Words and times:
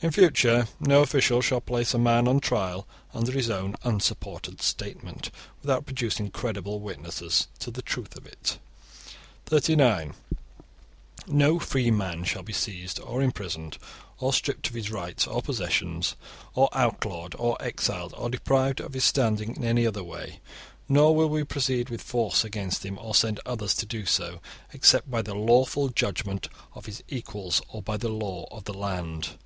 (38) 0.00 0.06
In 0.14 0.22
future 0.30 0.68
no 0.80 1.00
official 1.00 1.40
shall 1.40 1.62
place 1.62 1.94
a 1.94 1.98
man 1.98 2.28
on 2.28 2.38
trial 2.38 2.86
upon 3.14 3.24
his 3.24 3.48
own 3.48 3.74
unsupported 3.84 4.60
statement, 4.60 5.30
without 5.62 5.86
producing 5.86 6.30
credible 6.30 6.78
witnesses 6.78 7.48
to 7.58 7.70
the 7.70 7.80
truth 7.80 8.14
of 8.14 8.26
it. 8.26 8.58
(39) 9.46 10.12
No 11.26 11.58
free 11.58 11.90
man 11.90 12.22
shall 12.22 12.42
be 12.42 12.52
seized 12.52 13.00
or 13.00 13.22
imprisoned, 13.22 13.78
or 14.20 14.34
stripped 14.34 14.68
of 14.68 14.74
his 14.74 14.90
rights 14.90 15.26
or 15.26 15.40
possessions, 15.40 16.16
or 16.54 16.68
outlawed 16.74 17.34
or 17.38 17.56
exiled, 17.58 18.12
or 18.18 18.28
deprived 18.28 18.80
of 18.80 18.92
his 18.92 19.04
standing 19.04 19.56
in 19.56 19.64
any 19.64 19.86
other 19.86 20.04
way, 20.04 20.38
nor 20.86 21.16
will 21.16 21.30
we 21.30 21.44
proceed 21.44 21.88
with 21.88 22.02
force 22.02 22.44
against 22.44 22.84
him, 22.84 22.98
or 22.98 23.14
send 23.14 23.40
others 23.46 23.74
to 23.76 23.86
do 23.86 24.04
so, 24.04 24.40
except 24.74 25.10
by 25.10 25.22
the 25.22 25.34
lawful 25.34 25.88
judgement 25.88 26.46
of 26.74 26.84
his 26.84 27.02
equals 27.08 27.62
or 27.70 27.80
by 27.80 27.96
the 27.96 28.10
law 28.10 28.46
of 28.50 28.64
the 28.64 28.74
land. 28.74 29.38